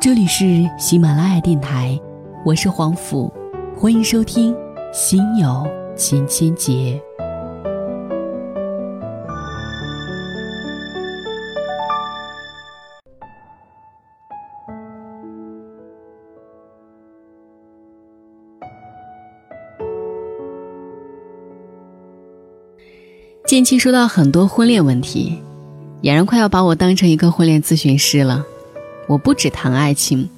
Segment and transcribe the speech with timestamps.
[0.00, 2.00] 这里是喜马拉雅电台，
[2.42, 3.30] 我是黄甫，
[3.76, 4.54] 欢迎收听
[4.94, 6.72] 《心有千千结》。
[23.46, 25.38] 近期收到很多婚恋问题，
[26.00, 28.42] 俨然快要把我当成一个婚恋咨询师了。
[29.10, 30.30] 我不只谈爱情，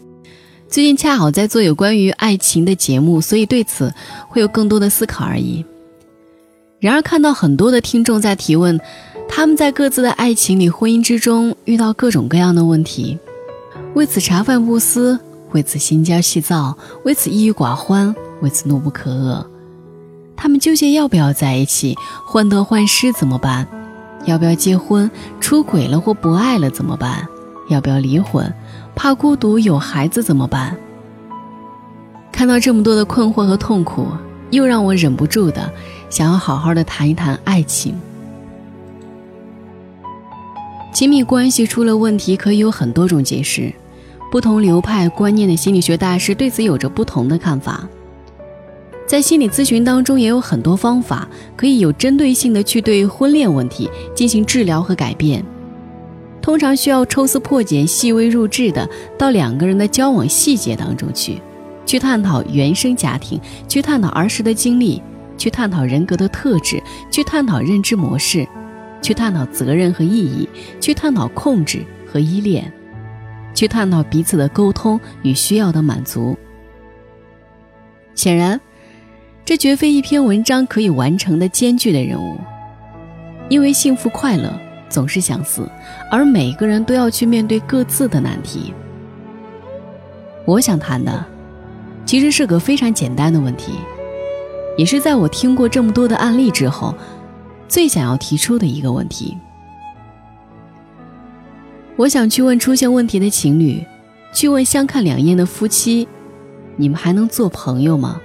[0.67, 3.93] 最近恰好在做有关于爱情的节目，所以对此
[4.31, 5.63] 会有更多的思考而已。
[6.81, 8.81] 然而看到很多的听众在提问，
[9.29, 13.19] 他们在各自的爱情里、婚姻之中遇到各种各样的问题，
[13.95, 19.45] 为此茶饭不思，为此心焦气躁，为此抑郁寡欢，为此怒不可遏。
[20.35, 21.95] 他们究竟要不要在一起？
[22.27, 23.69] 患得患失怎么办？
[24.25, 25.11] 要不要结婚？
[25.41, 27.29] 出轨了或不爱了怎么办？
[27.73, 28.53] 要不要离婚？
[28.95, 30.77] 怕孤独，有孩子怎么办？
[32.31, 34.07] 看到这么多的困惑和痛苦，
[34.51, 35.71] 又让我忍不住的
[36.09, 37.95] 想要好好的谈一谈爱情。
[40.93, 43.73] 亲密关系出了问题，可以有很多种解释，
[44.31, 47.89] 不同流派观念的心理学大师对此有着不同的看法。
[49.07, 55.45] 在心理咨询当中，也有很多方法可以有针对性的去对婚恋问题进行治疗和改变。
[56.43, 61.41] 通常需要抽丝破茧、细微入质的到两个人的交往细节当中去，
[61.87, 65.01] 去探讨原生家庭，去探讨儿时的经历，
[65.39, 68.47] 去探讨人格的特质，去探讨认知模式，
[69.01, 70.49] 去探讨责任和意义，
[70.81, 72.71] 去探讨控制和依恋，
[73.55, 76.37] 去探讨彼此的沟通与需要的满足。
[78.17, 78.61] 显然，
[79.45, 82.37] 这绝非一篇文章可以完成的艰巨的任务，
[83.49, 84.53] 因为幸福快乐。
[84.93, 85.67] 总是相似，
[86.11, 88.75] 而每个人都要去面对各自的难题。
[90.45, 91.25] 我想谈的，
[92.05, 93.73] 其实是个非常简单的问题，
[94.77, 96.95] 也是在我听过这么多的案例之后，
[97.69, 99.39] 最想要提出的一个问题。
[101.97, 103.85] 我想去问出现问题的情侣，
[104.33, 106.07] 去问相看两厌的夫妻，
[106.77, 108.21] 你们还能做朋友吗？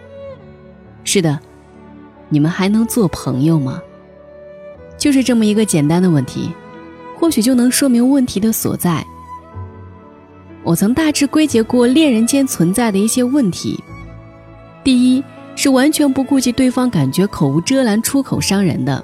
[1.03, 1.39] 是的，
[2.29, 3.81] 你们还能做朋友吗？
[4.97, 6.51] 就是这么一个简单的问题，
[7.17, 9.05] 或许就能说明问题的所在。
[10.63, 13.81] 我曾大致归结过恋人间存在的一些问题：
[14.83, 15.23] 第一，
[15.55, 19.03] 是完全不顾及对方感觉，口无遮拦，出口伤人的，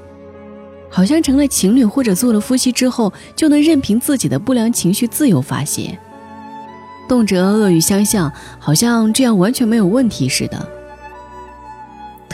[0.89, 5.97] 好像成了情侣或者做了夫妻之后，就能任凭自己的不良情绪自由发泄，
[7.07, 10.67] 动辄恶语相向，好像这样完全没有问题似的。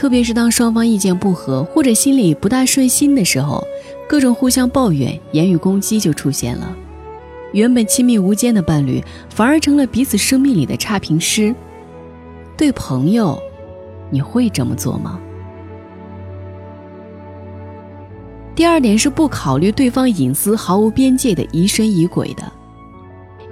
[0.00, 3.62] 特别是当双方意见不合或者心里不大顺心的时候，
[4.08, 6.74] 各种互相抱怨、言语攻击就出现了。
[7.52, 11.54] 原本亲密无间的伴侣，反而成了彼此生命里的差评师。
[12.56, 13.38] 对朋友，
[14.08, 15.20] 你会这么做吗？
[18.54, 22.50] 第二点是不考虑对方隐私、毫无边界的疑神疑鬼的，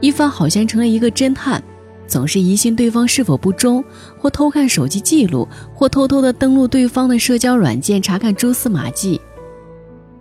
[0.01, 1.63] 一方好像成了一个侦探。
[2.09, 3.85] 总是疑心对方是否不忠，
[4.19, 9.21] 或偷看手机记录，或偷偷的登录对方的社交软件查看蛛丝马迹。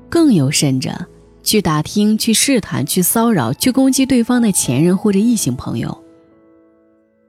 [0.10, 0.94] 更有甚者，
[1.42, 5.98] 去打听、去试探、去骚扰、去攻击对方的前任或者异性朋友。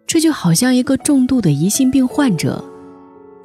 [0.06, 2.64] 这就好像一个重度的疑心病患者，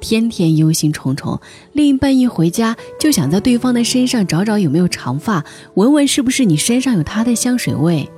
[0.00, 1.40] 天天忧心忡忡，
[1.72, 8.10] 另一半一回家就想在对方的身上找找有没有长发，闻闻是不是你身上有他的香水味。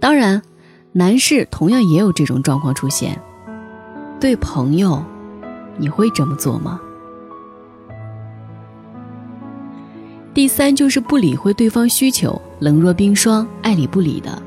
[0.00, 0.42] 当然。
[0.92, 3.20] 男士同样也有这种状况出现，
[4.18, 5.02] 对朋友，
[5.76, 6.80] 你会这么做吗？
[10.32, 14.40] 第三就是不理会对方需求，冷若冰霜，爱理不理的。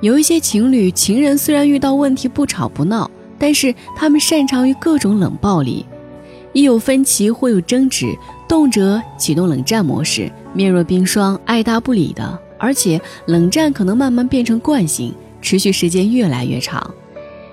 [0.00, 5.84] 有一些情侣，情人虽然遇到问题不吵不闹，但是他们擅长于各种冷暴力，
[6.52, 8.16] 一有分歧或有争执，
[8.48, 12.45] 动辄启动冷战模式，面若冰霜，爱答不理的。
[12.66, 16.92] 而且冷战可能慢慢变成惯性，持续时间越来越长，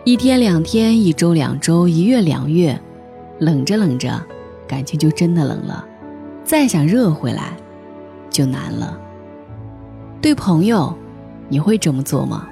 [0.04, 2.82] 一天两天，一周两周，一月两月，
[3.38, 4.20] 冷着冷着，
[4.68, 5.86] 感情就真的冷了，
[6.44, 7.56] 再想热回来，
[8.32, 9.00] 就难了。
[10.20, 10.92] 对朋友，
[11.48, 12.50] 你会这么做吗？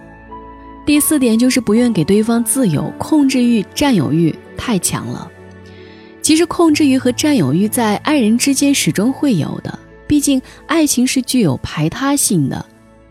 [0.85, 5.27] 第四点就是不愿给对方自由，控制欲、占有欲太强了。
[6.21, 9.79] 其实控制欲和占有欲在爱人之间始终会有的。
[10.11, 12.65] 毕竟，爱情是具有排他性的，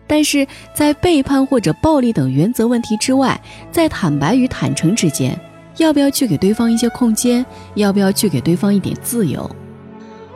[0.07, 3.41] 但是在背叛或者暴力等原则问题之外，
[3.73, 5.35] 在坦白与坦诚之间，
[5.79, 7.43] 要不要去给对方一些空间？
[7.73, 9.51] 要不要去给对方一点自由？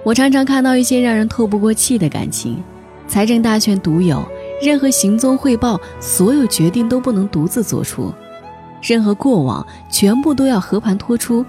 [0.03, 2.65] 我常常看到一些让人透不过气的感情，
[3.07, 4.27] 财政大权独有，
[4.63, 8.11] 任何行踪汇报，所有决定都不能独自做出，
[8.81, 11.45] 任何过往全部都要和盘托出。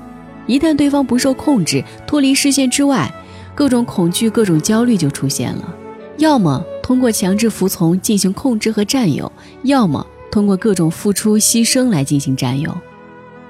[0.46, 3.10] 一旦对方不受控制，脱离视线之外，
[3.56, 5.74] 各种恐惧、各种焦虑就出现了。
[6.18, 9.31] 要么通过强制服从进行控制和占有，
[9.63, 12.75] 要么通过各种付出牺牲来进行占有。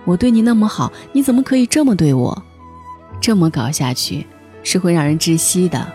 [0.05, 2.43] 我对你那么好，你怎么可以这么对我？
[3.19, 4.25] 这么搞下去，
[4.61, 5.91] 是会让人窒息的。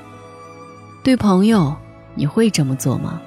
[1.03, 1.75] 对朋友，
[2.15, 3.21] 你会这么做吗？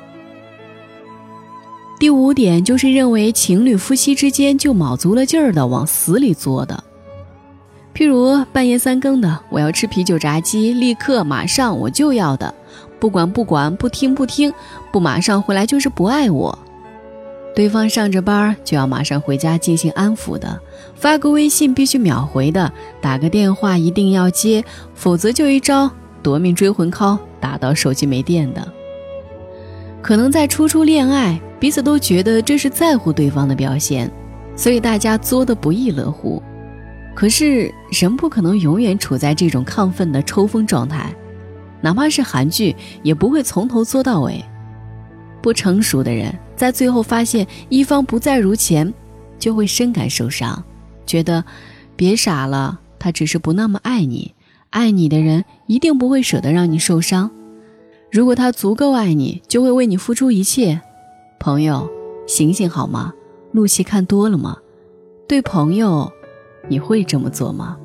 [1.99, 6.83] 第五点就是认为情侣夫妻之间就卯足了劲儿的往死里作的，
[7.93, 12.53] 譬如半夜三更的，我要吃啤酒炸鸡，立刻马上我就要的，
[12.99, 14.51] 不管不管不听不听，
[14.91, 16.57] 不马上回来就是不爱我。
[17.55, 20.59] 对方上着班就要马上回家进行安抚的，
[20.95, 25.87] 发个微信必须秒回的，打个电话一定要接，否则就一招
[26.23, 28.67] 夺命追魂 call 打到手机没电的。
[30.01, 34.09] 可能在初初恋爱，彼此都觉得这是在乎对方的表现，
[34.55, 36.41] 所以大家作的不亦乐乎。
[37.15, 41.13] 可是人不可能永远处在这种亢奋的抽风状态，
[41.81, 44.43] 哪怕是韩剧也不会从头作到尾。
[45.41, 46.33] 不成熟的人。
[46.55, 48.93] 在最后发现一方不再如前，
[49.39, 50.63] 就会深感受伤，
[51.05, 51.43] 觉得
[51.95, 54.33] 别傻了，他只是不那么爱你，
[54.69, 57.29] 爱你的人一定不会舍得让你受伤。
[58.11, 60.79] 如果他足够爱你，就会为你付出一切。
[61.39, 61.89] 朋友，
[62.27, 63.11] 醒醒好吗？
[63.51, 64.57] 陆戏看多了吗？
[65.27, 66.09] 对朋友，
[66.67, 67.77] 你会这么做吗？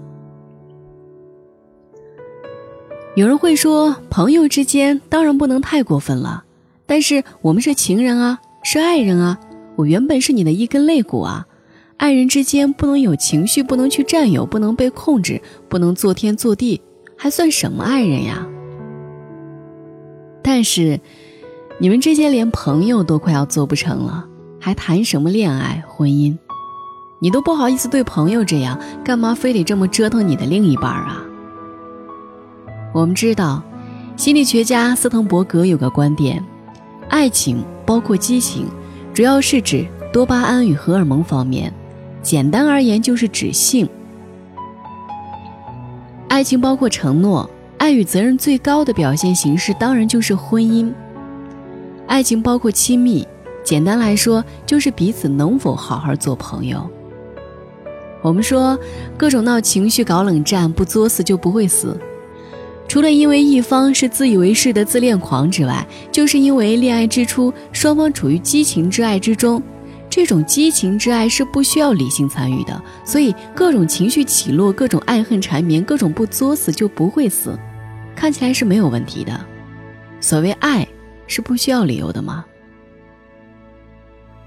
[3.17, 6.45] 有人会说，朋友之间当然不能太过分了，
[6.87, 8.39] 但是我们是情人啊。
[8.63, 9.39] 是爱人啊，
[9.77, 11.47] 我原本是你的一根肋骨啊。
[11.97, 16.81] 爱人之间不能有情绪，不能去占有，不能被控制，不能做天做地，
[17.17, 18.47] 还算什么爱人呀？
[20.43, 21.01] 但是，
[21.79, 24.27] 你们之间连朋友都快要做不成了，
[24.61, 26.37] 还谈什么恋爱婚姻？
[27.21, 31.23] 你都不好意思对朋友这样，干嘛非得这么折腾你的另一半啊？
[32.95, 33.63] 我们知道，
[34.17, 36.45] 心理学家斯滕伯格有个观点。
[37.09, 38.67] 爱情包括激情，
[39.13, 41.73] 主要是指多巴胺与荷尔蒙方面。
[42.23, 43.89] 简单而言，就是指性。
[46.29, 47.49] 爱情包括承诺，
[47.79, 50.93] 爱与责任最高的表现形式当然就是婚姻。
[52.07, 53.27] 爱情包括亲密，
[53.65, 56.89] 简单来说就是彼此能否好好做朋友。
[58.23, 58.79] 我们说，
[59.17, 61.97] 各种闹情绪、搞冷战，不作死就不会死。
[62.89, 69.63] 除了因为一方是自以为是的自恋狂之外，就是因为恋爱之初双方处于激情之爱之中，
[70.09, 77.59] 这种激情之爱是不需要理性参与的，所以各种情绪起落、各种爱恨缠绵、各种不作死就不会死，
[78.17, 79.39] 看起来是没有问题的。
[80.19, 80.89] 所谓爱，
[81.27, 82.45] 是不需要理由的吗？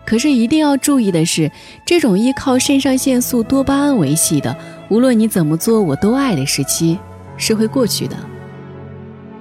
[0.06, 1.52] 可是一定要注意的是，
[1.86, 4.56] 这种依靠肾上腺素、多巴胺维系的，
[4.90, 6.98] 无论你怎么做我都爱的时期，
[7.38, 8.16] 是会过去的。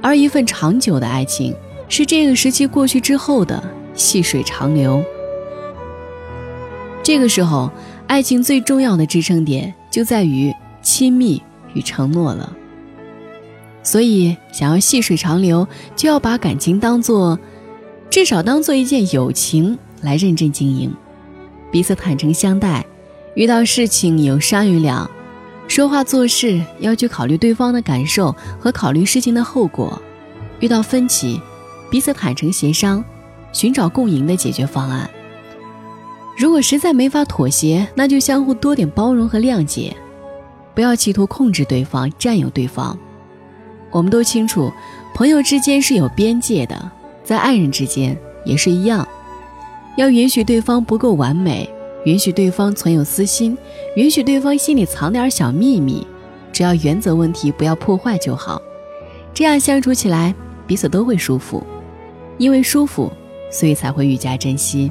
[0.02, 1.54] 而一份长久的爱情，
[1.88, 3.62] 是这个时期过去之后的
[3.94, 5.02] 细水长流。
[7.02, 7.70] 这个时候，
[8.06, 11.42] 爱情最重要的支撑点就在于亲密
[11.74, 12.52] 与承诺了。
[13.82, 15.66] 所以，想要细水长流，
[15.96, 17.38] 就要把感情当做，
[18.10, 20.94] 至少当做一件友情来认真经营，
[21.70, 22.84] 彼此坦诚相待，
[23.34, 25.10] 遇到事情有商有量。
[25.68, 30.00] 说话做事要去考虑对方的感受和考虑事情的后果，
[30.58, 31.40] 遇到分歧，
[31.88, 33.04] 彼此坦诚协商，
[33.52, 35.08] 寻找共赢的解决方案。
[36.36, 39.96] 如果实在没法妥协，那就相互多点包容和谅解，
[40.74, 42.98] 不要企图控制对方、占有对方。
[43.90, 44.72] 我们都清楚，
[45.14, 46.90] 朋友之间是有边界的，
[47.22, 49.06] 在爱人之间也是一样，
[49.96, 51.68] 要允许对方不够完美。
[52.06, 53.56] 允许对方存有私心，
[53.94, 56.06] 允许对方心里藏点小秘密，
[56.50, 58.60] 只要原则问题不要破坏就好。
[59.34, 60.34] 这样相处起来，
[60.66, 61.62] 彼此都会舒服。
[62.38, 63.12] 因为舒服，
[63.52, 64.90] 所以才会愈加珍惜。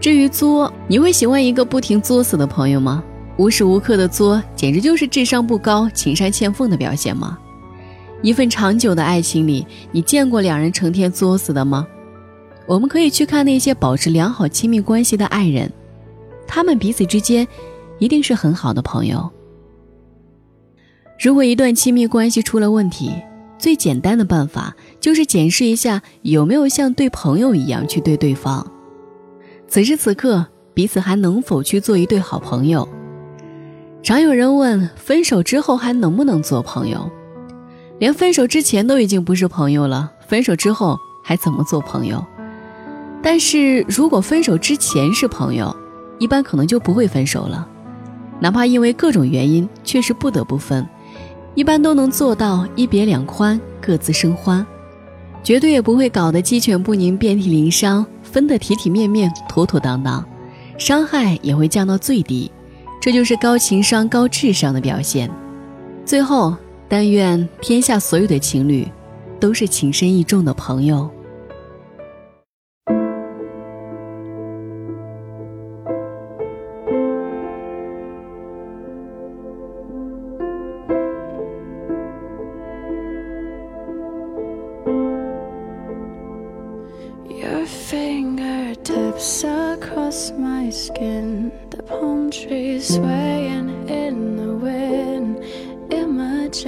[0.00, 3.04] 至于作，你会喜欢一个不停作死的朋友吗？
[3.36, 7.38] 无时无刻的作，简直就是智商不高、情商欠奉的表现吗？
[8.20, 11.86] 一份长久的爱情里，你见过两人成天作死的吗？
[12.72, 15.70] 我们可以去看那些保持良好亲密关系的爱人。
[16.46, 17.46] 他们彼此之间，
[17.98, 19.30] 一定是很好的朋友。
[21.20, 23.12] 如果一段亲密关系出了问题，
[23.58, 28.66] 最简单的办法就是检视一下有没有像对朋友一样去对对方。
[29.68, 32.88] 此时此刻，彼此还能否去做一对好朋友？
[34.02, 37.10] 常有人问：分手之后还能不能做朋友？
[37.98, 42.24] 连分手之前都已经不是朋友了，分手之后还怎么做朋友？
[43.22, 45.74] 但是如果分手之前是朋友，
[46.18, 47.66] 一般可能就不会分手了。
[48.40, 50.84] 哪怕因为各种原因确实不得不分，
[51.54, 54.66] 一般都能做到一别两宽，各自生欢，
[55.44, 60.24] 绝对也不会搞得鸡犬不宁、遍体鳞伤，分得体体面面、妥妥当当，
[60.76, 62.50] 伤害也会降到最低。
[63.00, 65.30] 这就是高情商、高智商的表现。
[66.04, 66.56] 最后，
[66.88, 68.86] 但愿天下所有的情侣，
[69.38, 71.08] 都是情深意重的朋友。
[92.82, 95.38] Swaying in the wind,
[95.90, 96.66] images.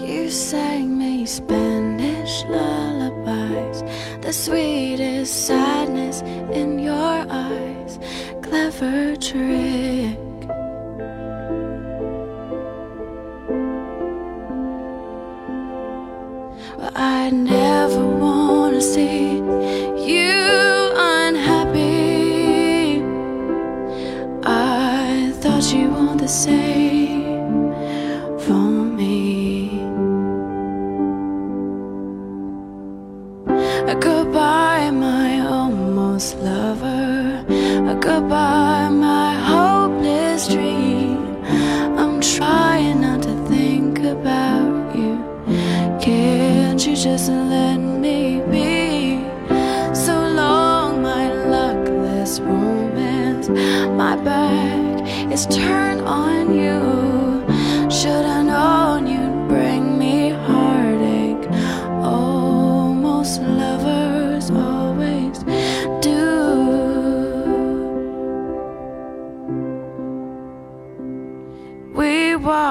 [0.00, 3.82] You sang me Spanish lullabies,
[4.22, 6.22] the sweetest sadness
[6.52, 7.98] in your eyes,
[8.42, 10.21] clever trick.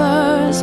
[0.00, 0.62] lovers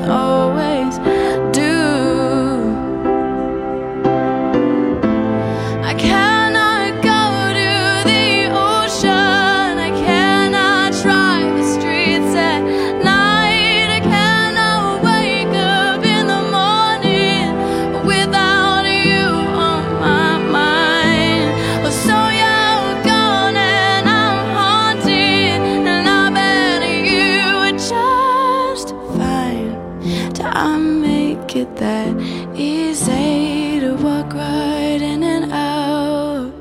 [31.58, 32.16] it that
[32.56, 36.54] easy to walk right in and out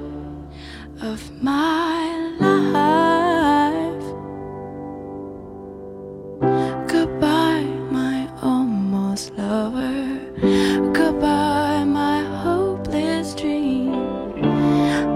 [1.03, 2.01] of my
[2.41, 4.07] life.
[6.89, 10.19] Goodbye, my almost lover.
[10.95, 13.93] Goodbye, my hopeless dream.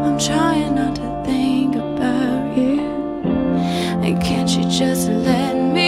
[0.04, 2.80] I'm trying not to think about you.
[4.04, 5.79] And can't you just let me?